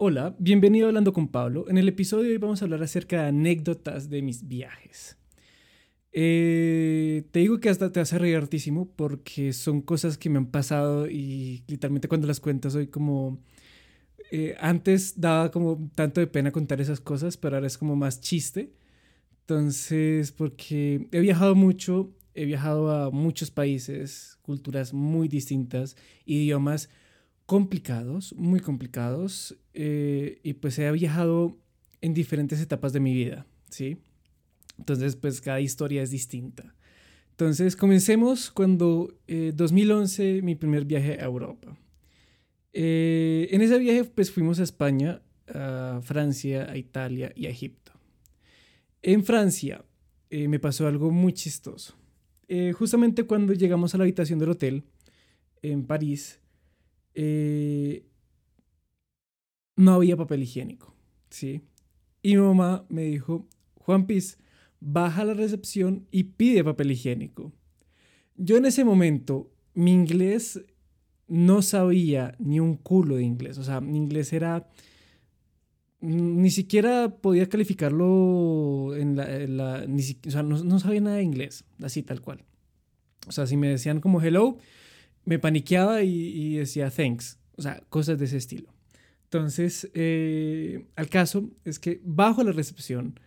[0.00, 1.68] Hola, bienvenido a Hablando con Pablo.
[1.68, 5.18] En el episodio de hoy vamos a hablar acerca de anécdotas de mis viajes.
[6.12, 10.46] Eh, te digo que hasta te hace reír hartísimo porque son cosas que me han
[10.52, 13.40] pasado y literalmente cuando las cuento soy como...
[14.30, 18.20] eh, antes daba como tanto de pena contar esas cosas, pero ahora es como más
[18.20, 18.72] chiste.
[19.40, 26.88] Entonces, porque he viajado mucho, he viajado a muchos países, culturas muy distintas, idiomas
[27.48, 31.56] complicados, muy complicados, eh, y pues he viajado
[32.02, 33.96] en diferentes etapas de mi vida, ¿sí?
[34.76, 36.74] Entonces, pues cada historia es distinta.
[37.30, 41.74] Entonces, comencemos cuando eh, 2011, mi primer viaje a Europa.
[42.74, 47.92] Eh, en ese viaje, pues fuimos a España, a Francia, a Italia y a Egipto.
[49.00, 49.86] En Francia
[50.28, 51.94] eh, me pasó algo muy chistoso.
[52.74, 54.84] Justamente cuando llegamos a la habitación del hotel
[55.62, 56.40] en París,
[57.20, 58.04] eh,
[59.76, 60.94] no había papel higiénico,
[61.30, 61.62] ¿sí?
[62.22, 64.38] Y mi mamá me dijo, Juan Piz,
[64.80, 67.52] baja a la recepción y pide papel higiénico.
[68.36, 70.60] Yo en ese momento, mi inglés
[71.28, 74.68] no sabía ni un culo de inglés, o sea, mi inglés era
[76.00, 79.84] ni siquiera podía calificarlo en la, en la-
[80.26, 82.44] o sea, no, no sabía nada de inglés, así tal cual.
[83.26, 84.58] O sea, si me decían como hello,
[85.28, 88.72] me paniqueaba y, decía thanks, o sea, cosas de ese estilo.
[89.24, 93.20] Entonces, eh, al caso es que bajo la recepción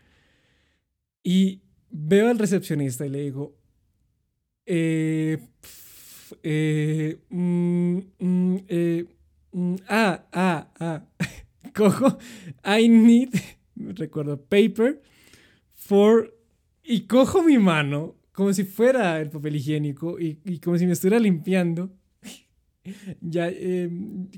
[1.22, 3.56] y veo al recepcionista y le digo,
[4.66, 5.48] eh,
[6.42, 9.06] eh, mm, mm, eh,
[9.52, 11.06] mm, ah, ah, ah,
[11.76, 12.18] cojo,
[12.66, 13.30] I need,
[13.76, 15.04] recuerdo, paper
[15.76, 16.36] for,
[16.84, 20.94] y cojo mi mano como si fuera el papel higiénico y, y como si me
[20.94, 21.92] estuviera limpiando.
[23.22, 23.90] Ya eh,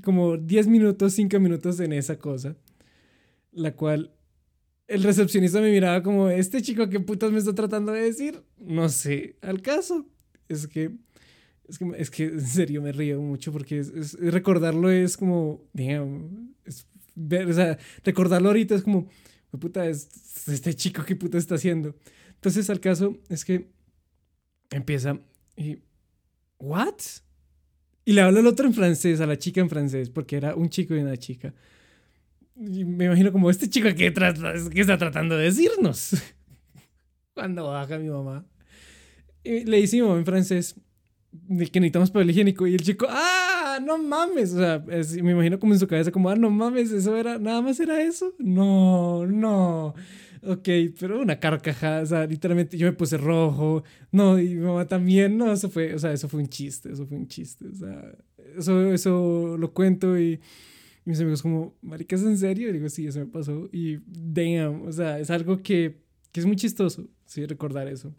[0.02, 2.56] como 10 minutos, 5 minutos en esa cosa,
[3.52, 4.12] la cual
[4.88, 8.42] el recepcionista me miraba como, ¿este chico qué putas me está tratando de decir?
[8.58, 10.06] No sé, al caso.
[10.48, 10.92] Es que,
[11.68, 15.62] es que, es que en serio me río mucho porque es, es- recordarlo es como,
[15.72, 19.08] damn, es o sea, recordarlo ahorita es como,
[19.52, 20.08] "Hue puta, es,
[20.48, 21.94] este chico qué puta está haciendo.
[22.34, 23.70] Entonces al caso es que
[24.76, 25.18] empieza
[25.56, 25.78] y,
[26.58, 26.94] ¿what?
[28.04, 30.68] Y le habla al otro en francés, a la chica en francés, porque era un
[30.68, 31.54] chico y una chica.
[32.56, 36.14] Y me imagino como, ¿este chico qué, qué está tratando de decirnos?
[37.34, 38.44] Cuando baja mi mamá.
[39.42, 40.76] Y le dice mi mamá en francés
[41.48, 42.66] que necesitamos papel higiénico.
[42.66, 43.78] Y el chico, ¡ah!
[43.84, 44.52] ¡No mames!
[44.52, 46.92] O sea, es- me imagino como en su cabeza, como, ¡ah, no mames!
[46.92, 47.38] ¿Eso era?
[47.38, 48.34] ¿Nada más era eso?
[48.38, 49.94] No, no.
[50.46, 50.68] Ok,
[51.00, 53.82] pero una carcajada, o sea, literalmente yo me puse rojo.
[54.12, 57.06] No, y mi mamá también, no, eso fue, o sea, eso fue un chiste, eso
[57.06, 57.66] fue un chiste.
[57.66, 58.14] O sea,
[58.56, 62.68] eso, eso lo cuento y, y mis amigos como, marica, ¿es en serio?
[62.68, 63.70] Y digo, sí, eso me pasó.
[63.72, 68.14] Y damn, o sea, es algo que, que es muy chistoso, sí, recordar eso.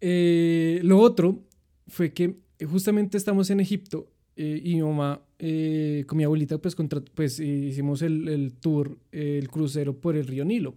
[0.00, 1.44] Eh, lo otro
[1.86, 2.36] fue que
[2.68, 7.40] justamente estamos en Egipto eh, y mi mamá eh, con mi abuelita pues, contra- pues
[7.40, 10.76] hicimos el, el tour, el crucero por el río Nilo,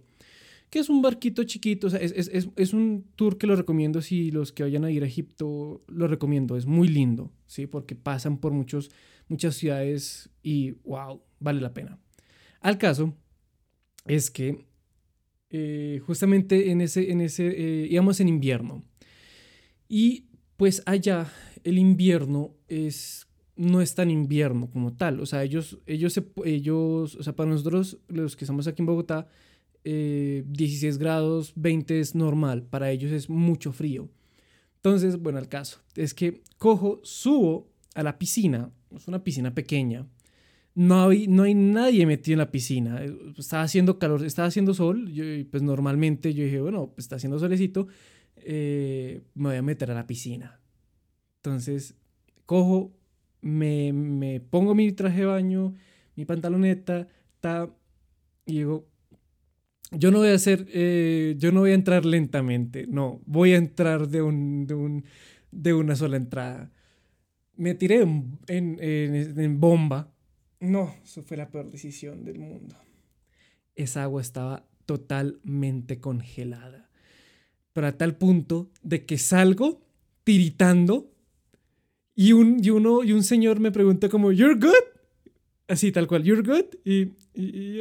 [0.70, 3.54] que es un barquito chiquito, o sea, es, es, es, es un tour que lo
[3.54, 7.66] recomiendo si los que vayan a ir a Egipto lo recomiendo, es muy lindo, ¿sí?
[7.68, 8.90] Porque pasan por muchos,
[9.28, 11.98] muchas ciudades y wow, vale la pena.
[12.60, 13.14] Al caso
[14.06, 14.64] es que
[15.50, 18.82] eh, justamente en ese, en ese, eh, íbamos en invierno.
[19.88, 20.24] Y
[20.56, 21.30] pues allá
[21.62, 23.26] el invierno es
[23.56, 27.50] no es tan invierno como tal, o sea, ellos ellos se- ellos, o sea, para
[27.50, 29.28] nosotros los que estamos aquí en Bogotá
[29.84, 34.08] eh, 16 grados, 20 es normal, para ellos es mucho frío.
[34.76, 40.06] Entonces, bueno, el caso es que cojo, subo a la piscina, es una piscina pequeña.
[40.74, 43.00] No hay, no hay nadie metido en la piscina.
[43.38, 45.08] Estaba haciendo calor, estaba haciendo sol.
[45.12, 47.86] Yo, pues normalmente yo dije, bueno, pues está haciendo solecito
[48.36, 50.60] eh, me voy a meter a la piscina.
[51.36, 51.94] Entonces,
[52.46, 52.92] cojo,
[53.44, 55.74] me, me pongo mi traje de baño,
[56.16, 57.06] mi pantaloneta,
[57.40, 57.70] ta,
[58.46, 58.88] y digo,
[59.92, 63.56] yo no voy a hacer, eh, yo no voy a entrar lentamente, no, voy a
[63.56, 65.04] entrar de, un, de, un,
[65.50, 66.72] de una sola entrada.
[67.56, 70.12] Me tiré en, en, en- en bomba.
[70.60, 72.76] No, eso fue la peor decisión del mundo.
[73.76, 76.90] Esa agua estaba totalmente congelada
[77.72, 79.82] pero a tal punto de que salgo
[80.22, 81.10] tiritando
[82.14, 84.72] y un, y uno, y un señor me pregunta como, ¿You're good?
[85.68, 86.66] Así, tal cual, ¿You're good?
[86.84, 87.80] Y, y,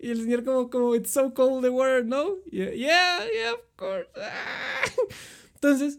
[0.00, 2.36] el señor como, como, It's so cold the water, ¿no?
[2.50, 4.08] Yeah, yeah, of course.
[5.54, 5.98] Entonces,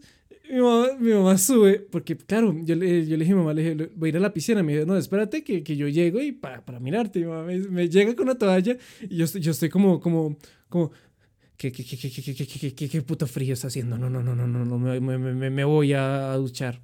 [0.50, 3.90] mi mamá, sube, porque claro, yo le, yo le dije a mi mamá, le dije,
[3.94, 4.62] voy a ir a la piscina.
[4.62, 7.20] Me dijo, no, espérate que, que yo llego y para, para mirarte.
[7.20, 10.36] Mi mamá me, llega con una toalla y yo, yo estoy como, como,
[10.68, 10.90] como,
[11.56, 13.96] ¿qué, qué, qué, qué, qué, qué, qué, qué, qué puto frío está haciendo?
[13.96, 16.80] No, no, no, no, no, no, me, me, me voy a duchar.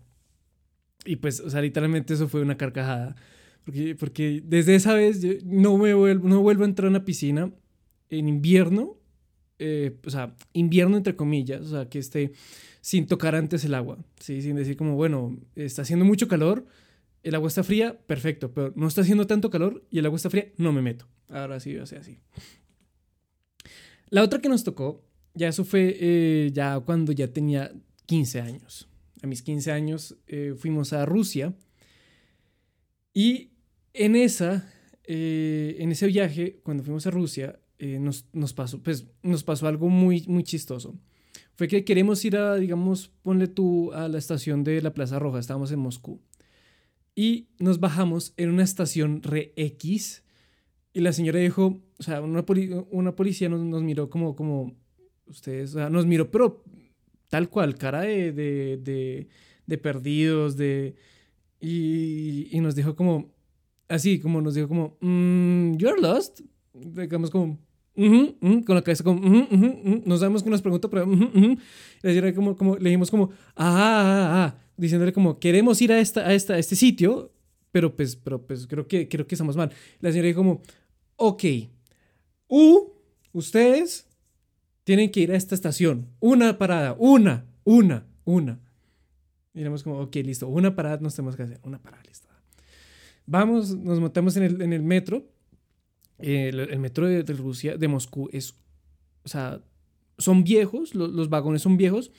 [1.06, 3.16] Y pues, o sea, literalmente eso fue una carcajada.
[3.64, 7.50] Porque, porque desde esa vez no, me vuelvo, no vuelvo a entrar a una piscina
[8.10, 8.96] en invierno.
[9.58, 11.62] Eh, o sea, invierno entre comillas.
[11.62, 12.32] O sea, que esté
[12.80, 13.98] sin tocar antes el agua.
[14.20, 14.42] ¿sí?
[14.42, 16.66] Sin decir como, bueno, está haciendo mucho calor,
[17.24, 18.52] el agua está fría, perfecto.
[18.52, 21.08] Pero no está haciendo tanto calor y el agua está fría, no me meto.
[21.28, 22.20] Ahora sí, o sea, así.
[24.10, 25.04] La otra que nos tocó,
[25.34, 27.72] ya eso fue eh, ya cuando ya tenía
[28.06, 28.88] 15 años.
[29.26, 31.52] A mis 15 años eh, fuimos a Rusia
[33.12, 33.50] y
[33.92, 39.08] en, esa, eh, en ese viaje, cuando fuimos a Rusia, eh, nos, nos, pasó, pues,
[39.24, 40.96] nos pasó algo muy, muy chistoso.
[41.56, 45.40] Fue que queremos ir a, digamos, ponle tú a la estación de la Plaza Roja,
[45.40, 46.20] estábamos en Moscú.
[47.16, 50.22] Y nos bajamos en una estación re X.
[50.92, 52.44] Y la señora dijo, o sea, una,
[52.92, 54.76] una policía nos, nos, miró como, como,
[55.26, 56.62] ustedes, nos miró, pero
[57.28, 59.28] tal cual, cara de, de, de,
[59.66, 60.94] de perdidos, de...
[61.60, 63.34] Y, y, nos dijo como,
[63.88, 66.40] así como nos dijo como, mm, you're lost.
[66.74, 67.58] Digamos como,
[67.96, 69.20] con la cabeza como,
[70.04, 71.06] no sabemos qué nos pregunta, pero
[72.02, 76.26] le, como, como, le dijimos como, ah, ah, ah, diciéndole como, queremos ir a, esta,
[76.26, 77.32] a, esta, a este sitio,
[77.72, 79.70] pero pues, pero pues creo que, creo que estamos mal.
[80.00, 80.62] La señora dijo como,
[81.16, 81.44] ok,
[82.48, 82.92] u,
[83.32, 84.06] ustedes
[84.86, 88.60] tienen que ir a esta estación, una parada, una, una, una.
[89.52, 92.28] Y éramos como, ok, listo, una parada nos tenemos que hacer, una parada, listo.
[93.26, 95.28] Vamos, nos montamos en el, en el metro.
[96.18, 98.54] el, metro de, Rusia, de Moscú, es,
[99.24, 99.60] o sea,
[100.18, 102.12] son viejos, los vagones son viejos,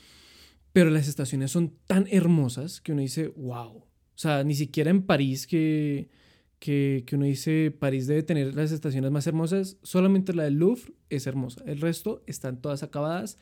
[0.73, 3.77] pero las estaciones son tan hermosas que uno dice, wow.
[3.77, 6.09] O sea, ni siquiera en París, que,
[6.59, 10.93] que, que, uno dice, París debe tener las estaciones más hermosas, solamente la del Louvre
[11.09, 11.63] es hermosa.
[11.65, 13.37] El resto están todas acabadas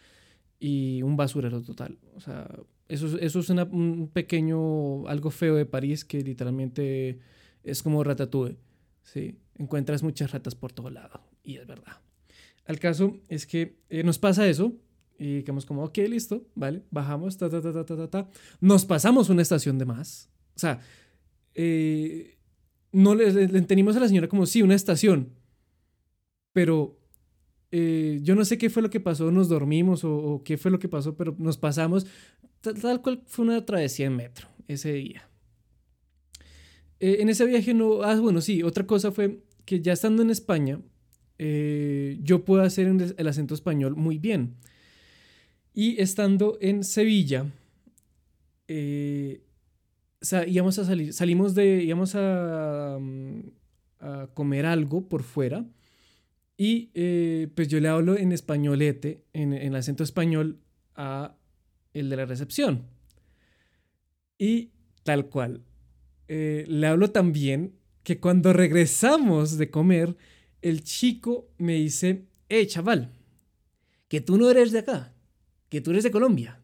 [0.60, 1.98] y un basurero total.
[2.16, 2.50] O sea,
[2.88, 7.20] eso, eso es un pequeño, algo feo de París que literalmente
[7.64, 8.58] es como Ratatouille,
[9.04, 9.38] ¿sí?
[9.56, 12.00] Encuentras muchas ratas por todo lado, y es verdad.
[12.66, 14.74] Al caso es que eh, nos pasa eso,
[15.18, 18.30] y quedamos como, ok, listo, vale, bajamos, ta, ta, ta, ta, ta, ta,
[18.60, 20.30] Nos pasamos una estación de más.
[20.56, 20.82] O sea,
[21.54, 22.35] eh,
[22.96, 25.30] no le, le, entendimos a la señora como, sí, una estación,
[26.54, 26.98] pero
[27.72, 30.80] eh, yo no sé qué fue lo que pasó, nos dormimos o, qué fue lo
[30.80, 32.08] que pasó, pero nos pasamos,
[32.62, 35.28] tal, cual fue una travesía en metro ese día.
[37.02, 38.02] Eh, en ese viaje no...
[38.02, 40.80] Ah, bueno, sí, otra cosa fue que ya estando en España,
[41.38, 44.56] eh, yo puedo hacer el acento español muy bien.
[45.74, 47.52] Y estando en Sevilla,
[50.48, 53.40] íbamos a salir, salimos de, íbamos a, mm,
[54.00, 55.66] a comer algo por fuera.
[56.58, 56.88] Y
[57.54, 60.60] pues yo le hablo en españolete, en, en acento español,
[60.96, 61.36] a
[61.94, 62.88] el de la recepción.
[64.38, 64.72] Y
[65.04, 65.64] tal cual,
[66.28, 70.16] eh, le hablo también que cuando regresamos de comer,
[70.62, 73.12] el chico me dice, eh, chaval,
[74.08, 75.14] que tú no eres de acá,
[75.70, 76.62] que tú eres de Colombia.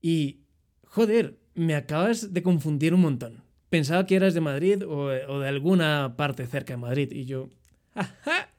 [0.00, 0.40] Y,
[0.84, 3.42] joder, me acabas de confundir un montón.
[3.70, 7.10] Pensaba que eras de Madrid o, de alguna parte cerca de Madrid.
[7.10, 7.48] Y yo,
[7.94, 8.50] jaja,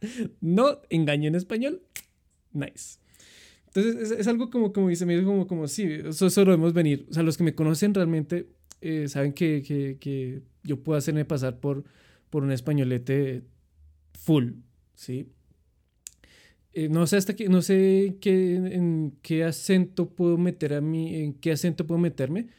[0.42, 1.82] no, engaño en español.
[2.52, 3.00] Nice.
[3.68, 7.06] Entonces es, algo como, como dice, me dice como, como, sí, eso, eso debemos venir.
[7.10, 8.50] O sea, los que me conocen realmente
[8.82, 11.86] eh, saben que, que, que, yo puedo hacerme pasar por,
[12.30, 13.44] por un españolete
[14.14, 14.54] full,
[14.96, 15.32] ¿sí?
[16.74, 21.34] Eh, no sé hasta que, no sé qué, qué acento puedo meter a mí, en
[21.34, 22.50] qué acento puedo meterme,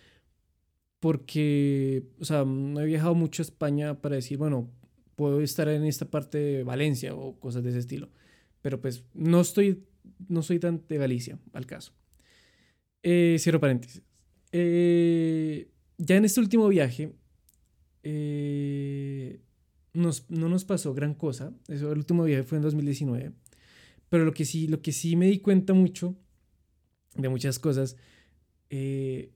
[1.00, 4.71] porque, o sea, no he viajado mucho a España para decir, bueno,
[5.17, 8.09] puedo estar en esta parte de Valencia o cosas de ese estilo,
[8.62, 9.85] pero pues no estoy,
[10.28, 11.93] no soy tan de Galicia, al caso.
[13.02, 14.02] Eh, cierro paréntesis.
[14.52, 17.14] Eh, ya en este último viaje,
[18.02, 19.40] eh,
[19.93, 21.52] nos, no nos pasó gran cosa.
[21.69, 23.33] Eso, el último viaje fue en 2019.
[24.09, 26.17] Pero lo que sí, lo que sí me di cuenta mucho
[27.17, 27.97] de muchas cosas,
[28.71, 29.33] eh,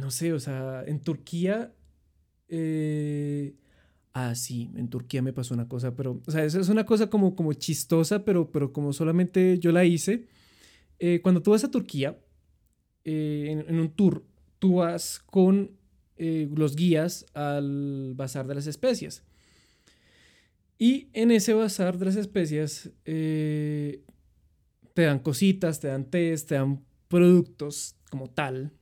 [0.00, 1.72] no sé, o sea, en Turquía,
[2.48, 3.54] eh,
[4.12, 7.08] ah, sí, en Turquía me pasó una cosa, pero, o sea, eso es una cosa
[7.08, 10.26] como, como chistosa, pero, pero como solamente yo la hice.
[11.22, 12.18] cuando tú vas a Turquía,
[13.04, 14.24] en, un tour,
[14.58, 15.70] tú vas con
[16.16, 19.24] eh, los guías al bazar de las especias.
[20.78, 24.02] Y en ese bazar de las especias eh,
[24.94, 28.72] te dan cositas, te dan test, te dan productos como tal,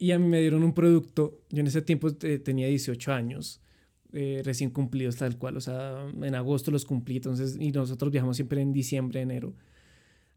[0.00, 3.60] y a mí me dieron un producto, yo en ese tiempo eh, tenía 18 años,
[4.14, 8.36] eh, recién cumplidos tal cual, o sea, en agosto los cumplí, entonces, y nosotros viajamos
[8.36, 9.54] siempre en diciembre, enero.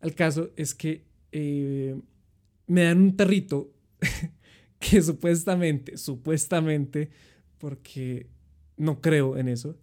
[0.02, 1.96] Al caso es que eh,
[2.68, 3.72] me dan un tarrito
[4.80, 7.10] que supuestamente, supuestamente,
[7.58, 8.28] porque
[8.76, 9.78] no creo en eso,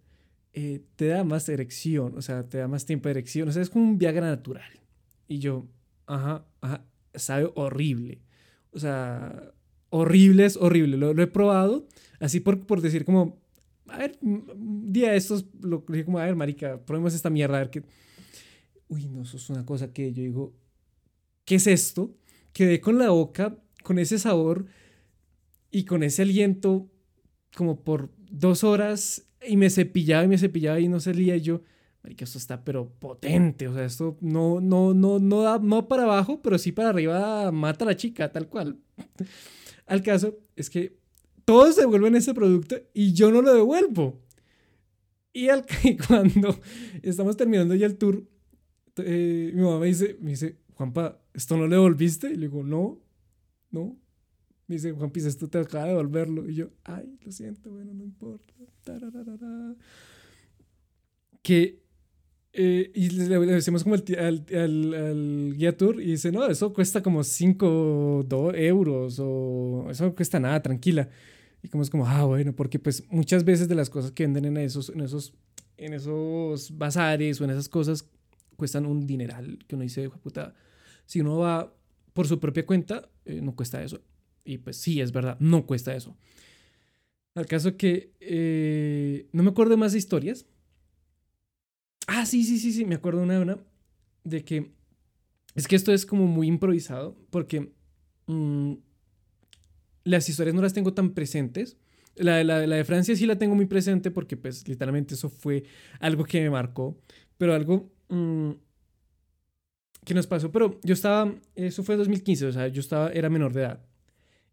[0.53, 3.63] eh, te da más erección, o sea, te da más tiempo de erección, o sea,
[3.63, 4.79] es como un Viagra natural.
[5.27, 5.67] Y yo,
[6.05, 6.85] ajá, ajá,
[7.15, 8.21] sabe horrible.
[8.71, 9.53] O sea,
[9.91, 10.97] horrible es horrible.
[10.97, 11.87] Lo, he probado,
[12.19, 13.39] así por, por decir como,
[13.87, 17.57] a ver, un día de estos, lo dije como, a ver, marica, probemos esta mierda,
[17.57, 17.83] a ver qué...
[18.87, 20.53] Uy, no, eso es una cosa que yo digo,
[21.45, 22.15] ¿qué es esto?
[22.51, 24.65] Quedé con la boca, con ese sabor
[25.69, 26.89] y con ese aliento
[27.55, 31.61] como por dos horas y me cepillaba y me cepillaba y no salía y yo,
[32.03, 36.03] marica, esto está pero potente, o sea, esto no, no, no, no da, no para
[36.03, 38.77] abajo, pero sí para arriba mata a la chica, tal cual.
[39.91, 40.97] Al caso es que
[41.43, 44.21] todos devuelven ese producto y yo no lo devuelvo.
[45.33, 45.65] Y, al,
[46.07, 46.57] cuando
[47.01, 48.23] estamos terminando ya el tour,
[48.95, 52.31] eh, mi mamá me dice, me dice, Juanpa, ¿esto no le devolviste?
[52.31, 53.01] Y le digo, no,
[53.69, 53.99] no.
[54.67, 56.49] Me dice, Juan Pisa, esto te acaba de devolverlo.
[56.49, 58.53] Y yo, ay, lo siento, bueno, no importa.
[61.41, 61.80] Que,
[62.53, 67.01] eh, y le, decimos como al, al, al, guía tour y dice, no, eso cuesta
[67.01, 71.09] como 5 euros o eso no cuesta nada, tranquila.
[71.63, 74.45] Y como es como, ah, bueno, porque pues muchas veces de las cosas que venden
[74.45, 75.33] en esos, en esos,
[75.77, 78.09] en esos bazares o en esas cosas
[78.57, 80.53] cuestan un dineral que uno dice, puta,
[81.05, 81.73] si uno va
[82.13, 84.01] por su propia cuenta, eh, no cuesta eso.
[84.43, 86.17] Y pues sí, es verdad, no cuesta eso.
[87.35, 90.45] Al caso que eh, no me acuerdo más historias.
[92.13, 93.57] Ah, sí, sí, sí, sí, me acuerdo una una.
[94.25, 94.73] De que
[95.55, 97.71] es que esto es como muy improvisado porque
[98.27, 98.73] mm,
[100.03, 101.77] las historias no las tengo tan presentes.
[102.15, 105.63] La, la, la, de Francia sí la tengo muy presente porque pues literalmente eso fue
[106.01, 106.99] algo que me marcó.
[107.37, 108.51] Pero algo mm,
[110.03, 110.51] que nos pasó.
[110.51, 113.85] Pero yo estaba, eso fue 2015, o sea, yo estaba, era menor de edad.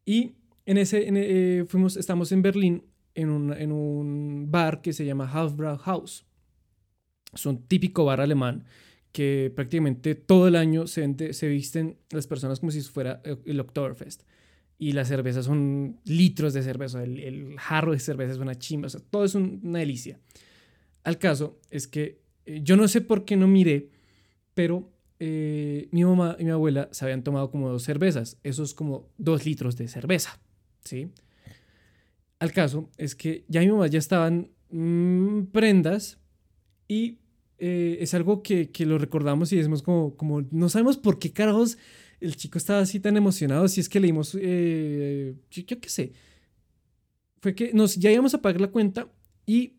[0.05, 2.85] Y en ese, eh, fuimos, estamos en Berlín
[3.17, 6.28] en un, en un bar que se llama Hofbrauhaus.
[7.35, 8.65] Es un típico bar alemán
[9.13, 14.23] que prácticamente todo el año se, se visten las personas como si fuera el Oktoberfest.
[14.79, 18.87] Y las cervezas son litros de cerveza, el, el jarro de cerveza es una chimba,
[18.87, 20.21] o sea, todo es una delicia.
[21.03, 23.91] Al caso es que eh, yo no sé por qué no miré,
[24.55, 28.39] pero eh, mi mamá y mi abuela se habían tomado como dos cervezas.
[28.43, 30.39] Eso es como dos litros de cerveza,
[30.85, 31.11] ¿sí?
[32.39, 36.18] Al caso es que ya mi mamá ya estaban mm, prendas
[36.89, 37.19] y
[37.59, 41.33] eh, es algo que, que, lo recordamos y decimos como, como, no sabemos por qué
[41.33, 41.79] carajos
[42.21, 46.13] el chico estaba así tan emocionado, si es que leímos, eh, yo, qué sé,
[47.41, 49.09] fue que nos, ya íbamos a pagar la cuenta
[49.47, 49.75] y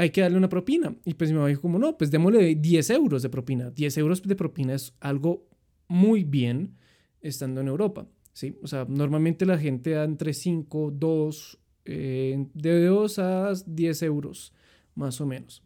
[0.00, 0.96] hay que darle una propina.
[1.04, 3.70] Y pues mi mamá dijo como, no, pues démosle 10 euros de propina.
[3.70, 5.46] 10 euros de propina es algo
[5.88, 6.76] muy bien
[7.20, 8.56] estando en Europa, ¿sí?
[8.62, 14.54] O sea, normalmente la gente da entre 5, 2, eh, de 2 a 10 euros,
[15.00, 15.62] más o menos.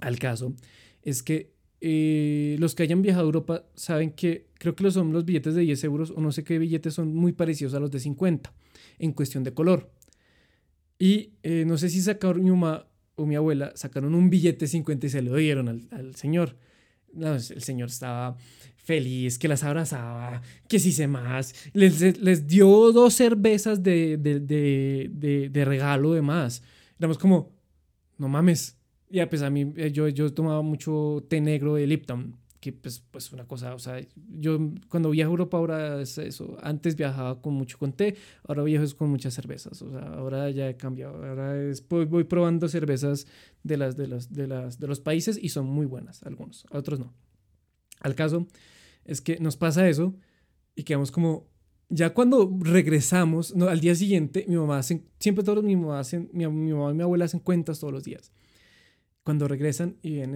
[0.00, 0.54] Al caso
[1.02, 5.12] es que eh, los que hayan viajado a Europa saben que creo que los son
[5.12, 7.90] los billetes de 10 euros o no sé qué billetes son muy parecidos a los
[7.90, 8.52] de 50
[8.98, 9.90] en cuestión de color.
[10.98, 15.06] Y eh, no sé si sacaron mi mamá o mi abuela sacaron un billete 50
[15.06, 16.56] y se lo dieron al, al señor.
[17.14, 18.36] el señor estaba
[18.84, 21.54] feliz, que las abrazaba, que si se más.
[21.72, 26.62] Les, les dio dos cervezas de, de, de, de, regalo de más.
[26.98, 27.53] Éramos como,
[28.18, 28.78] no mames.
[29.10, 33.04] Ya, pues a mí, eh, yo, yo tomaba mucho té negro de Lipton que pues,
[33.10, 34.00] pues una cosa, o sea,
[34.38, 38.16] yo cuando viajo a Europa ahora es eso, antes viajaba con mucho con té,
[38.48, 42.66] ahora viajo con muchas cervezas, o sea, ahora ya he cambiado, ahora es, voy probando
[42.68, 43.26] cervezas
[43.62, 46.98] de las, de, las, de, las, de los países y son muy buenas, algunos, otros
[46.98, 47.12] no.
[48.00, 48.46] Al caso
[49.04, 50.14] es que nos pasa eso
[50.74, 51.46] y quedamos como,
[51.88, 56.30] ya cuando regresamos, no, al día siguiente, mi mamá hace, siempre todos mi mamá, hacen,
[56.32, 58.32] mi, mi mamá y mi abuela hacen cuentas todos los días
[59.24, 60.34] cuando regresan y ven,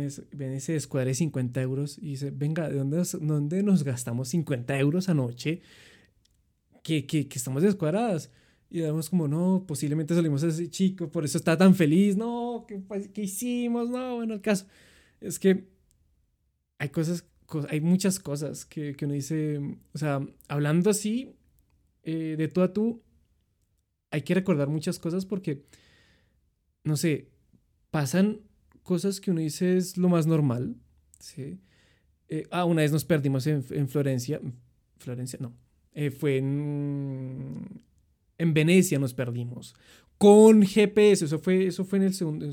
[0.53, 4.79] ese descuadre de 50 euros y dice, venga, ¿de dónde nos, dónde nos gastamos 50
[4.79, 5.61] euros anoche?
[6.83, 8.33] Que, que, que estamos descuadradas.
[8.71, 12.65] Y damos como, no, posiblemente salimos a ese chico, por eso está tan feliz, no,
[12.67, 13.91] ¿qué, qué hicimos?
[13.91, 14.67] No, bueno, el caso
[15.21, 15.69] es que
[16.79, 17.27] hay cosas,
[17.69, 19.59] hay muchas cosas que, que uno dice,
[19.93, 21.35] o sea, hablando así,
[22.11, 23.03] eh, de tú a tú,
[24.11, 25.67] hay que recordar muchas cosas porque,
[26.83, 27.29] no sé,
[27.91, 28.41] pasan
[28.83, 30.75] cosas que uno dice es lo más normal.
[31.19, 31.61] ¿sí?
[32.31, 34.41] Eh, ah, una vez nos perdimos en, en Florencia.
[34.97, 35.55] Florencia, no.
[35.93, 37.83] Eh, fue en,
[38.39, 39.75] en Venecia nos perdimos.
[40.17, 42.51] Con GPS, eso fue, eso fue en el segundo...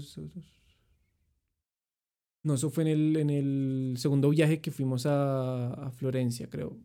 [2.43, 6.77] No, eso fue en el, en el segundo viaje que fuimos a, a Florencia, creo.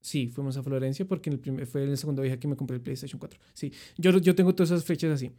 [0.00, 2.76] Sí, fuimos a Florencia porque en el fue en el segundo viaje que me compré
[2.76, 3.38] el PlayStation 4.
[3.52, 5.32] Sí, yo, yo tengo todas esas fechas así.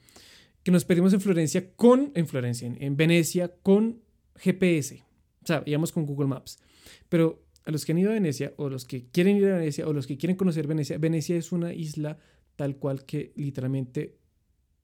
[0.64, 4.02] Que nos perdimos en Florencia con, en Florencia, en, en Venecia con
[4.36, 5.04] GPS.
[5.44, 6.60] O sea, íbamos con Google Maps.
[7.08, 9.88] Pero a los que han ido a Venecia, o los que quieren ir a Venecia,
[9.88, 12.18] o los que quieren conocer Venecia, Venecia es una isla
[12.56, 14.18] tal cual que literalmente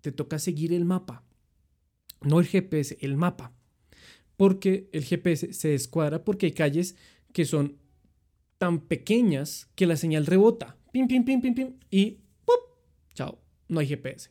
[0.02, 1.24] te toca seguir el mapa.
[2.22, 3.54] No el GPS, el mapa
[4.38, 6.96] porque el GPS se descuadra porque hay calles
[7.34, 7.78] que son
[8.58, 10.78] tan pequeñas que la señal rebota.
[10.92, 11.74] Pim, pim, pim, pim, pim.
[11.90, 12.56] Y ¡pum!
[13.14, 13.40] Chao.
[13.68, 14.30] No hay GPS.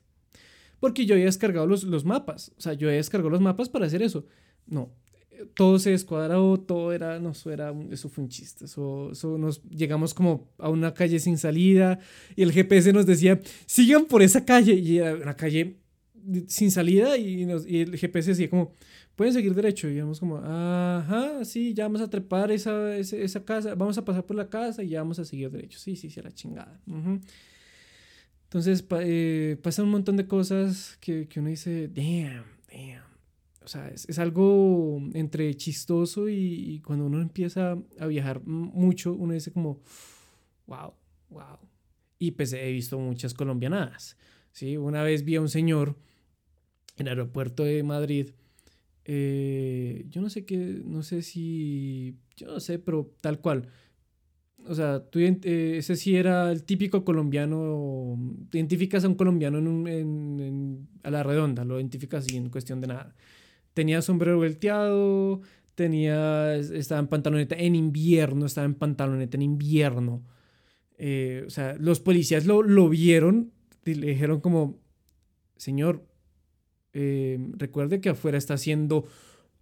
[0.81, 2.53] Porque yo había descargado los, los mapas.
[2.57, 4.27] O sea, yo había descargado los mapas para hacer eso.
[4.67, 4.93] No.
[5.55, 8.67] Todo se descuadraó, todo era, no, eso, era, eso fue un chiste.
[8.67, 11.99] Eso, eso nos llegamos como a una calle sin salida
[12.37, 14.75] y el GPS nos decía, sigan por esa calle.
[14.75, 15.81] Y era una calle
[16.49, 18.73] sin salida y, nos, y el GPS decía como,
[19.17, 19.89] pueden seguir derecho.
[19.89, 24.25] Y vamos como, ajá, sí, ya vamos a trepar esa, esa, casa, vamos a pasar
[24.25, 25.79] por la casa y ya vamos a seguir derecho.
[25.79, 26.81] Sí, sí, sí, a la chingada.
[28.45, 33.05] Entonces eh, pasan un montón de cosas que, que, uno dice, damn, damn.
[33.65, 39.15] O sea, es, es algo entre chistoso y, y, cuando uno empieza a viajar mucho,
[39.15, 39.81] uno dice como,
[40.67, 40.93] wow,
[41.31, 41.59] wow.
[42.19, 44.17] Y pues he visto muchas colombianadas.
[44.55, 44.77] ¿sí?
[44.77, 45.97] Una vez vi a un señor
[46.97, 48.31] en el aeropuerto de Madrid
[49.05, 53.69] eh, yo no sé qué, no sé si, yo no sé, pero tal cual.
[54.67, 58.19] O sea, tú, eh, ese sí era el típico colombiano,
[58.51, 63.15] identificas a un colombiano en a la redonda, lo identificas así en cuestión de nada.
[63.75, 65.43] Tenía sombrero volteado,
[65.75, 70.25] tenía, estaba en pantaloneta en invierno, estaba en pantaloneta en invierno.
[70.97, 73.53] Eh, o sea, los policías lo, lo vieron
[73.85, 74.79] y le dijeron como,
[75.57, 76.07] señor,
[76.95, 79.07] eh, recuerde que afuera está haciendo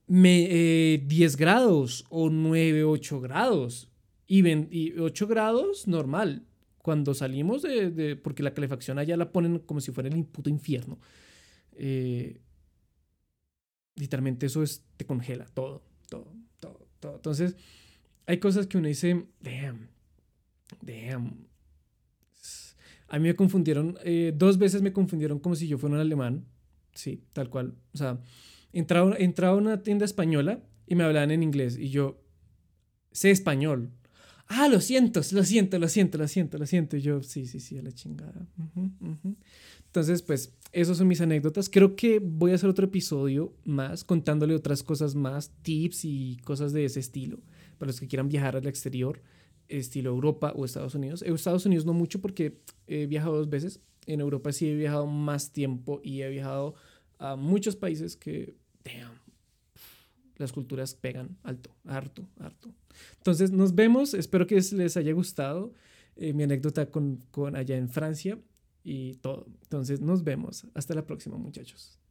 [0.06, 3.88] 10 eh, grados o 9, 8 grados.
[4.26, 6.46] Y, 8 grados normal.
[6.78, 10.98] Cuando salimos de, Porque la calefacción allá la ponen como si fuera el puto infierno.
[11.74, 12.40] Eh,
[13.96, 17.16] literalmente eso es, te congela todo, todo, todo, todo.
[17.16, 17.56] Entonces,
[18.26, 19.88] hay cosas que uno dice, damn,
[20.82, 21.46] damn.
[23.08, 23.96] A mí me confundieron,
[24.34, 26.46] dos veces me confundieron como si yo fuera un alemán
[26.94, 27.74] Sí, tal cual.
[27.94, 28.20] O sea,
[28.72, 32.22] entraba, entraba a una tienda española y me hablaban en inglés y yo
[33.12, 33.90] sé español.
[34.48, 36.96] Ah, lo siento, lo siento, lo siento, lo siento, lo siento.
[36.96, 38.46] Y yo, sí, sí, sí, a la chingada.
[39.86, 41.70] Entonces, pues, esas son mis anécdotas.
[41.70, 46.72] Creo que voy a hacer otro episodio más contándole otras cosas más, tips y cosas
[46.72, 47.40] de ese estilo,
[47.78, 49.22] para los que quieran viajar al exterior,
[49.68, 51.22] estilo Europa o Estados Unidos.
[51.22, 55.52] Estados Unidos no mucho porque he viajado dos veces, en Europa sí he viajado más
[55.52, 56.74] tiempo y he viajado
[57.18, 59.18] a muchos países que, damn,
[60.36, 62.74] las culturas pegan alto, harto, harto.
[63.18, 65.72] Entonces nos vemos, espero que les haya gustado
[66.16, 68.38] eh, mi anécdota con, con allá en Francia
[68.84, 69.46] y todo.
[69.62, 70.66] Entonces nos vemos.
[70.74, 72.01] Hasta la próxima muchachos.